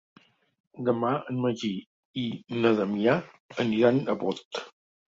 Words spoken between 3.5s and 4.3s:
aniran a